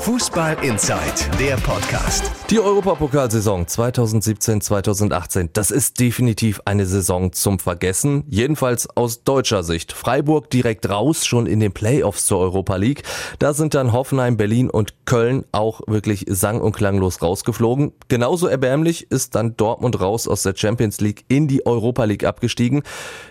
[0.00, 1.02] Fußball Inside,
[1.40, 2.30] der Podcast.
[2.50, 8.22] Die Europapokalsaison 2017-2018, das ist definitiv eine Saison zum Vergessen.
[8.28, 9.92] Jedenfalls aus deutscher Sicht.
[9.92, 13.02] Freiburg direkt raus, schon in den Playoffs zur Europa League.
[13.40, 17.92] Da sind dann Hoffenheim, Berlin und Köln auch wirklich sang- und klanglos rausgeflogen.
[18.06, 22.82] Genauso erbärmlich ist dann Dortmund raus aus der Champions League in die Europa League abgestiegen.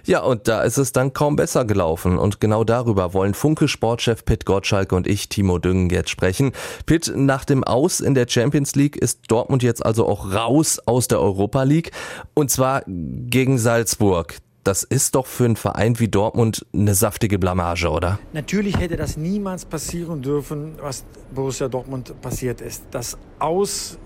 [0.06, 2.18] Ja, und da ist es dann kaum besser gelaufen.
[2.18, 6.52] Und genau darüber wollen Funke Sportchef Pitt Gottschalk und ich, Timo Düngen, jetzt sprechen.
[6.86, 11.08] Pitt, nach dem Aus in der Champions League ist Dortmund jetzt also auch raus aus
[11.08, 11.92] der Europa League
[12.34, 14.38] und zwar gegen Salzburg.
[14.64, 18.20] Das ist doch für einen Verein wie Dortmund eine saftige Blamage, oder?
[18.34, 22.84] Natürlich hätte das niemals passieren dürfen, was Borussia Dortmund passiert ist.
[22.92, 23.98] Das Aus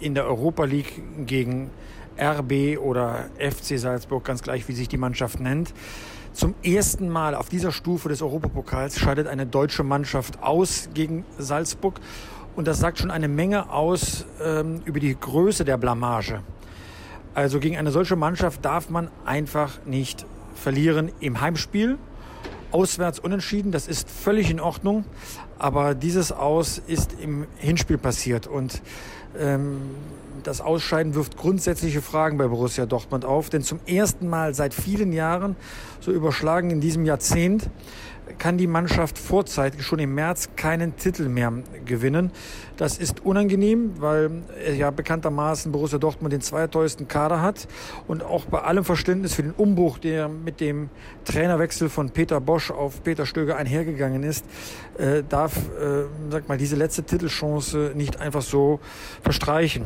[0.00, 1.70] in der Europa League gegen
[2.18, 5.72] RB oder FC Salzburg, ganz gleich wie sich die Mannschaft nennt,
[6.32, 12.00] zum ersten Mal auf dieser Stufe des Europapokals scheidet eine deutsche Mannschaft aus gegen Salzburg.
[12.54, 16.42] Und das sagt schon eine Menge aus ähm, über die Größe der Blamage.
[17.34, 20.24] Also gegen eine solche Mannschaft darf man einfach nicht
[20.54, 21.98] verlieren im Heimspiel.
[22.72, 25.04] Auswärts unentschieden, das ist völlig in Ordnung.
[25.58, 28.46] Aber dieses Aus ist im Hinspiel passiert.
[28.46, 28.82] Und
[29.38, 29.80] ähm,
[30.42, 35.12] das Ausscheiden wirft grundsätzliche Fragen bei Borussia Dortmund auf, denn zum ersten Mal seit vielen
[35.12, 35.56] Jahren,
[36.00, 37.68] so überschlagen in diesem Jahrzehnt,
[38.38, 41.52] kann die Mannschaft vorzeitig schon im März keinen Titel mehr
[41.84, 42.30] gewinnen.
[42.76, 44.42] Das ist unangenehm, weil
[44.76, 47.68] ja bekanntermaßen Borussia Dortmund den zweiteuersten Kader hat
[48.08, 50.88] und auch bei allem Verständnis für den Umbruch, der mit dem
[51.24, 54.44] Trainerwechsel von Peter Bosch auf Peter Stöger einhergegangen ist,
[54.98, 58.80] äh, darf, äh, sag mal, diese letzte Titelchance nicht einfach so
[59.22, 59.84] verstreichen.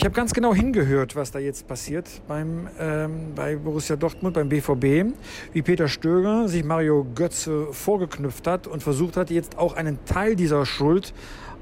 [0.00, 4.48] Ich habe ganz genau hingehört, was da jetzt passiert beim, ähm, bei Borussia Dortmund, beim
[4.48, 5.12] BVB,
[5.52, 10.36] wie Peter Stöger sich Mario Götze vorgeknüpft hat und versucht hat, jetzt auch einen Teil
[10.36, 11.12] dieser Schuld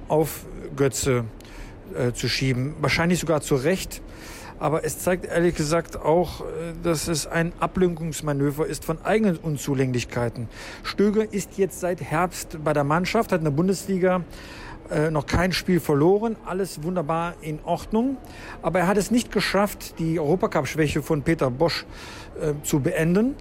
[0.06, 1.24] auf Götze
[1.96, 2.76] äh, zu schieben.
[2.80, 4.02] Wahrscheinlich sogar zu Recht.
[4.60, 6.44] Aber es zeigt ehrlich gesagt auch, äh,
[6.84, 10.48] dass es ein Ablenkungsmanöver ist von eigenen Unzulänglichkeiten.
[10.84, 14.22] Stöger ist jetzt seit Herbst bei der Mannschaft, hat in der Bundesliga
[14.90, 18.16] äh, noch kein Spiel verloren, alles wunderbar in Ordnung.
[18.62, 21.84] Aber er hat es nicht geschafft, die Europacup-Schwäche von Peter Bosch
[22.40, 23.34] äh, zu beenden.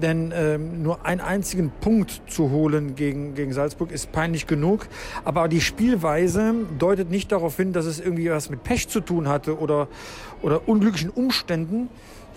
[0.00, 4.88] Denn ähm, nur einen einzigen Punkt zu holen gegen, gegen Salzburg ist peinlich genug.
[5.24, 9.28] Aber die Spielweise deutet nicht darauf hin, dass es irgendwie was mit Pech zu tun
[9.28, 9.88] hatte oder,
[10.42, 11.88] oder unglücklichen Umständen,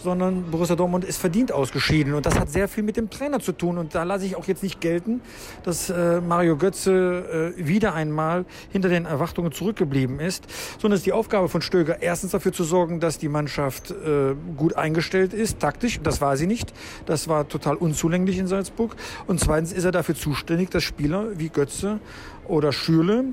[0.01, 2.13] sondern Borussia Dortmund ist verdient ausgeschieden.
[2.13, 3.77] Und das hat sehr viel mit dem Trainer zu tun.
[3.77, 5.21] Und da lasse ich auch jetzt nicht gelten,
[5.63, 10.45] dass äh, Mario Götze äh, wieder einmal hinter den Erwartungen zurückgeblieben ist,
[10.79, 14.35] sondern es ist die Aufgabe von Stöger, erstens dafür zu sorgen, dass die Mannschaft äh,
[14.57, 15.99] gut eingestellt ist, taktisch.
[16.03, 16.73] Das war sie nicht.
[17.05, 18.95] Das war total unzulänglich in Salzburg.
[19.27, 21.99] Und zweitens ist er dafür zuständig, dass Spieler wie Götze
[22.49, 23.25] oder Schürle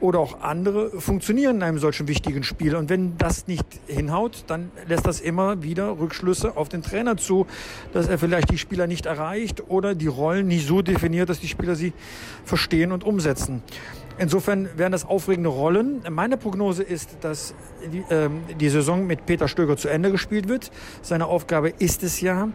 [0.00, 2.74] oder auch andere funktionieren in einem solchen wichtigen Spiel.
[2.74, 7.46] Und wenn das nicht hinhaut, dann lässt das immer wieder Rückschlüsse auf den Trainer zu,
[7.92, 11.48] dass er vielleicht die Spieler nicht erreicht oder die Rollen nicht so definiert, dass die
[11.48, 11.92] Spieler sie
[12.44, 13.62] verstehen und umsetzen.
[14.16, 16.02] Insofern wären das aufregende Rollen.
[16.08, 17.54] Meine Prognose ist, dass
[17.92, 20.70] die, ähm, die Saison mit Peter Stöger zu Ende gespielt wird.
[21.02, 22.48] Seine Aufgabe ist es ja,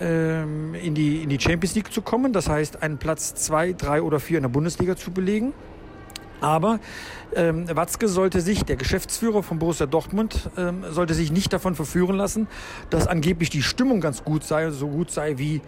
[0.00, 2.34] ähm, in, die, in die Champions League zu kommen.
[2.34, 5.54] Das heißt, einen Platz zwei, drei oder vier in der Bundesliga zu belegen.
[6.42, 6.80] Aber
[7.34, 12.16] ähm, Watzke sollte sich, der Geschäftsführer von Borussia Dortmund, ähm, sollte sich nicht davon verführen
[12.16, 12.48] lassen,
[12.90, 15.60] dass angeblich die Stimmung ganz gut sei, so gut sei wie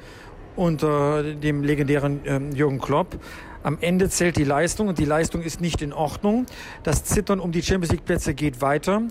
[0.57, 3.19] unter dem legendären ähm, Jürgen Klopp.
[3.63, 6.45] Am Ende zählt die Leistung und die Leistung ist nicht in Ordnung.
[6.83, 9.03] Das Zittern um die Champions League Plätze geht weiter.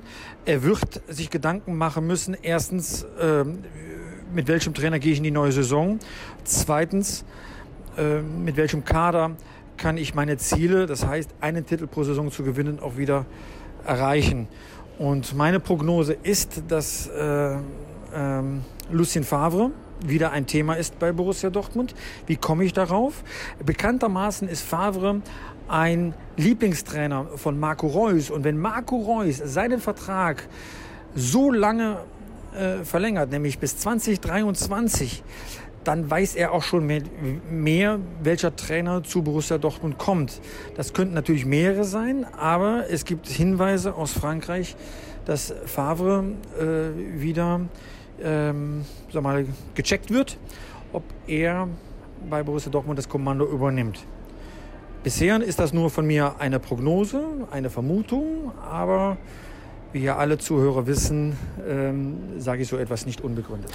[0.45, 2.37] Er wird sich Gedanken machen müssen.
[2.39, 3.63] Erstens, ähm,
[4.33, 5.97] mit welchem Trainer gehe ich in die neue Saison?
[6.43, 7.25] Zweitens,
[7.97, 9.31] äh, mit welchem Kader
[9.77, 13.25] kann ich meine Ziele, das heißt einen Titel pro Saison zu gewinnen, auch wieder
[13.85, 14.47] erreichen.
[14.97, 17.57] Und meine Prognose ist, dass äh,
[18.13, 18.61] ähm,
[18.91, 19.71] Lucien Favre
[20.05, 21.95] wieder ein Thema ist bei Borussia Dortmund.
[22.27, 23.23] Wie komme ich darauf?
[23.65, 25.21] Bekanntermaßen ist Favre
[25.67, 28.29] ein Lieblingstrainer von Marco Reus.
[28.29, 30.47] Und wenn Marco Reus seinen Vertrag
[31.15, 31.97] so lange
[32.55, 35.23] äh, verlängert, nämlich bis 2023,
[35.83, 37.01] dann weiß er auch schon mehr,
[37.49, 40.41] mehr, welcher Trainer zu Borussia Dortmund kommt.
[40.75, 44.75] Das könnten natürlich mehrere sein, aber es gibt Hinweise aus Frankreich,
[45.25, 46.23] dass Favre
[46.59, 47.61] äh, wieder
[48.21, 49.45] ähm, sag mal,
[49.75, 50.37] gecheckt wird,
[50.91, 51.67] ob er
[52.29, 54.05] bei Borussia Dortmund das Kommando übernimmt.
[55.03, 57.21] Bisher ist das nur von mir eine Prognose,
[57.51, 59.17] eine Vermutung, aber
[59.93, 61.37] wie ja alle Zuhörer wissen,
[61.67, 63.71] ähm, sage ich so etwas nicht unbegründet.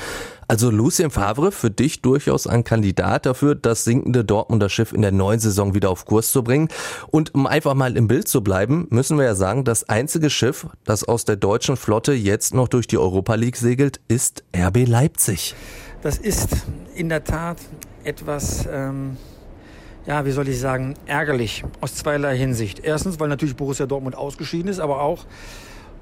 [0.49, 5.13] Also Lucien Favre, für dich durchaus ein Kandidat dafür, das sinkende Dortmunder Schiff in der
[5.13, 6.69] neuen Saison wieder auf Kurs zu bringen.
[7.11, 10.67] Und um einfach mal im Bild zu bleiben, müssen wir ja sagen, das einzige Schiff,
[10.85, 15.55] das aus der deutschen Flotte jetzt noch durch die Europa League segelt, ist RB Leipzig.
[16.03, 16.49] Das ist
[16.95, 17.59] in der Tat
[18.05, 18.67] etwas...
[18.71, 19.17] Ähm
[20.07, 22.81] ja, wie soll ich sagen, ärgerlich aus zweierlei Hinsicht.
[22.81, 25.27] Erstens, weil natürlich Borussia Dortmund ausgeschieden ist, aber auch,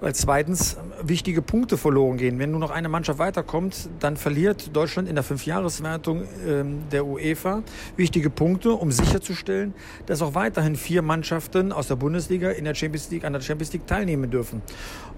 [0.01, 2.39] weil zweitens wichtige Punkte verloren gehen.
[2.39, 7.63] Wenn nur noch eine Mannschaft weiterkommt, dann verliert Deutschland in der Fünfjahreswertung ähm, der UEFA
[7.97, 9.75] wichtige Punkte, um sicherzustellen,
[10.07, 13.73] dass auch weiterhin vier Mannschaften aus der Bundesliga in der Champions League, an der Champions
[13.73, 14.63] League teilnehmen dürfen.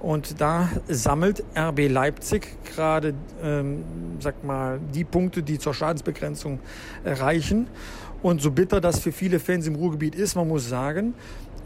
[0.01, 3.85] Und da sammelt RB Leipzig gerade, ähm,
[4.21, 6.61] sag mal, die Punkte, die zur Schadensbegrenzung
[7.05, 7.67] reichen.
[8.21, 11.15] Und so bitter das für viele Fans im Ruhrgebiet ist, man muss sagen,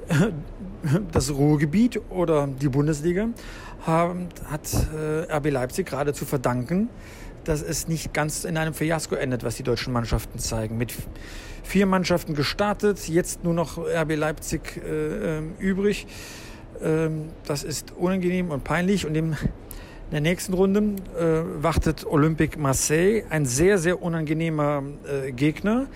[1.12, 3.28] das Ruhrgebiet oder die Bundesliga
[3.86, 6.88] hat äh, RB Leipzig gerade zu verdanken,
[7.44, 10.78] dass es nicht ganz in einem Fiasko endet, was die deutschen Mannschaften zeigen.
[10.78, 10.92] Mit
[11.62, 16.06] vier Mannschaften gestartet, jetzt nur noch RB Leipzig äh, äh, übrig.
[16.82, 19.36] Ähm, das ist unangenehm und peinlich und in
[20.12, 20.80] der nächsten Runde
[21.18, 24.82] äh, wartet Olympique Marseille, ein sehr, sehr unangenehmer
[25.34, 25.86] Gegner.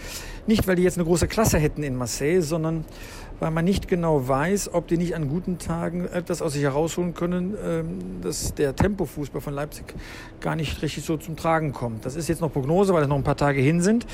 [0.47, 2.85] Nicht, weil die jetzt eine große Klasse hätten in Marseille, sondern
[3.41, 7.15] weil man nicht genau weiß, ob die nicht an guten Tagen etwas aus sich herausholen
[7.15, 9.95] können, ähm, dass der Tempofußball von Leipzig
[10.41, 12.05] gar nicht richtig so zum Tragen kommt.
[12.05, 14.07] Das ist jetzt noch Prognose, weil es noch ein paar Tage hin sind,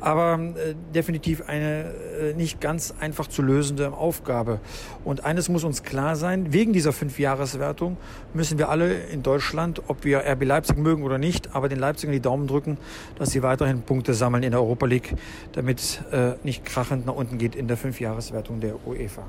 [0.00, 4.60] aber äh, definitiv eine äh, nicht ganz einfach zu lösende Aufgabe.
[5.04, 7.96] Und eines muss uns klar sein, wegen dieser Fünfjahreswertung
[8.34, 12.12] müssen wir alle in Deutschland, ob wir RB Leipzig mögen oder nicht, aber den Leipzigern
[12.12, 12.78] die Daumen drücken,
[13.18, 15.14] dass sie weiterhin Punkte sammeln in der Europa League,
[15.52, 19.24] damit äh, nicht krachend nach unten geht in der Fünfjahreswertung der UEFA.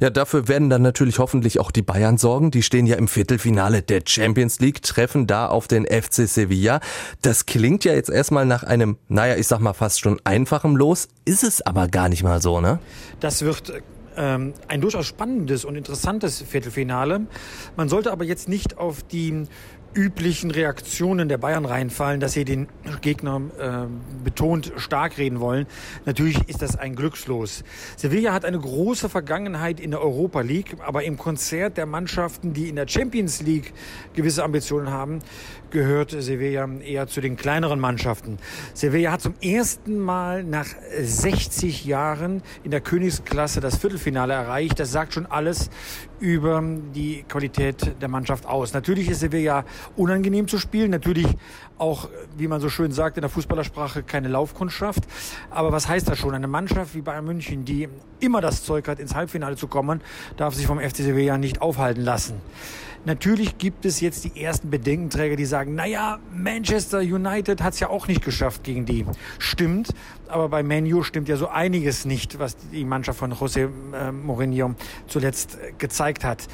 [0.00, 2.50] Ja, dafür werden dann natürlich hoffentlich auch die Bayern sorgen.
[2.50, 6.80] Die stehen ja im Viertelfinale der Champions League, treffen da auf den FC Sevilla.
[7.22, 11.08] Das klingt ja jetzt erstmal nach einem, naja, ich sag mal fast schon einfachem Los,
[11.24, 12.78] ist es aber gar nicht mal so, ne?
[13.20, 13.72] Das wird
[14.16, 17.26] ähm, ein durchaus spannendes und interessantes Viertelfinale.
[17.76, 19.46] Man sollte aber jetzt nicht auf die
[19.94, 22.68] üblichen Reaktionen der Bayern reinfallen, dass sie den
[23.00, 25.66] Gegner äh, betont stark reden wollen.
[26.04, 27.64] Natürlich ist das ein Glückslos.
[27.96, 32.68] Sevilla hat eine große Vergangenheit in der Europa League, aber im Konzert der Mannschaften, die
[32.68, 33.72] in der Champions League
[34.14, 35.20] gewisse Ambitionen haben,
[35.74, 38.38] gehört Sevilla eher zu den kleineren Mannschaften.
[38.74, 40.68] Sevilla hat zum ersten Mal nach
[40.98, 44.78] 60 Jahren in der Königsklasse das Viertelfinale erreicht.
[44.78, 45.70] Das sagt schon alles
[46.20, 46.62] über
[46.94, 48.72] die Qualität der Mannschaft aus.
[48.72, 49.64] Natürlich ist Sevilla
[49.96, 50.92] unangenehm zu spielen.
[50.92, 51.26] Natürlich
[51.76, 55.02] auch, wie man so schön sagt in der Fußballersprache, keine Laufkundschaft.
[55.50, 56.34] Aber was heißt das schon?
[56.34, 57.88] Eine Mannschaft wie Bayern München, die
[58.20, 60.02] immer das Zeug hat, ins Halbfinale zu kommen,
[60.36, 62.40] darf sich vom FC Sevilla nicht aufhalten lassen.
[63.06, 67.88] Natürlich gibt es jetzt die ersten Bedenkenträger, die sagen, naja, Manchester United hat es ja
[67.88, 69.06] auch nicht geschafft gegen die.
[69.38, 69.94] Stimmt,
[70.28, 74.74] aber bei Manu stimmt ja so einiges nicht, was die Mannschaft von José äh, Mourinho
[75.06, 76.46] zuletzt gezeigt hat.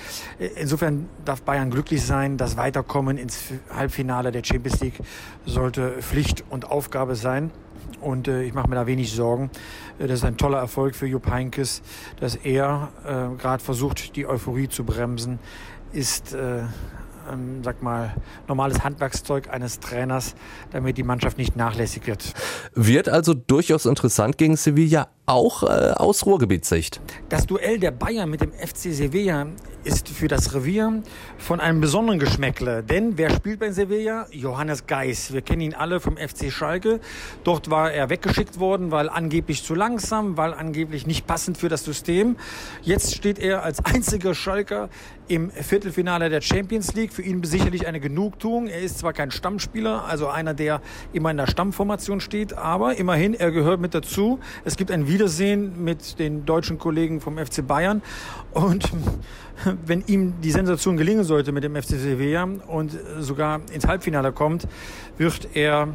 [0.56, 5.00] Insofern darf Bayern glücklich sein, das Weiterkommen ins Halbfinale der Champions League
[5.46, 7.50] sollte Pflicht und Aufgabe sein.
[8.00, 9.50] Und äh, ich mache mir da wenig Sorgen.
[9.98, 11.82] Äh, das ist ein toller Erfolg für Jupp Heinkes,
[12.18, 15.38] dass er äh, gerade versucht, die Euphorie zu bremsen
[15.92, 16.62] ist, äh,
[17.30, 18.14] ähm, sag mal,
[18.48, 20.34] normales Handwerkszeug eines Trainers,
[20.70, 22.34] damit die Mannschaft nicht nachlässig wird.
[22.74, 27.00] Wird also durchaus interessant gegen Sevilla, auch äh, aus Ruhrgebietssicht.
[27.28, 29.46] Das Duell der Bayern mit dem FC Sevilla
[29.84, 31.02] ist für das Revier
[31.38, 32.82] von einem besonderen Geschmäckle.
[32.82, 34.26] Denn wer spielt bei Sevilla?
[34.30, 35.32] Johannes Geis.
[35.32, 37.00] Wir kennen ihn alle vom FC Schalke.
[37.44, 41.84] Dort war er weggeschickt worden, weil angeblich zu langsam, weil angeblich nicht passend für das
[41.84, 42.36] System.
[42.82, 44.90] Jetzt steht er als einziger Schalker
[45.28, 47.12] im Viertelfinale der Champions League.
[47.12, 48.66] Für ihn sicherlich eine Genugtuung.
[48.66, 53.34] Er ist zwar kein Stammspieler, also einer, der immer in der Stammformation steht, aber immerhin,
[53.34, 54.40] er gehört mit dazu.
[54.64, 58.00] Es gibt ein Video Wiedersehen mit den deutschen Kollegen vom FC Bayern.
[58.52, 58.88] Und
[59.84, 64.66] wenn ihm die Sensation gelingen sollte mit dem FC Sevilla und sogar ins Halbfinale kommt,
[65.18, 65.88] wird er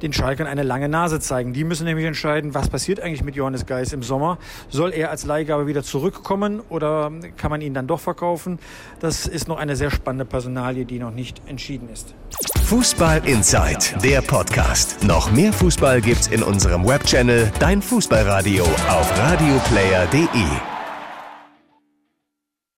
[0.00, 1.52] den Schalkern eine lange Nase zeigen.
[1.54, 4.38] Die müssen nämlich entscheiden, was passiert eigentlich mit Johannes Geis im Sommer.
[4.68, 8.60] Soll er als Leihgabe wieder zurückkommen oder kann man ihn dann doch verkaufen?
[9.00, 12.14] Das ist noch eine sehr spannende Personalie, die noch nicht entschieden ist.
[12.68, 15.02] Fußball Inside, der Podcast.
[15.02, 20.77] Noch mehr Fußball gibt's in unserem Webchannel Dein Fußballradio auf radioplayer.de.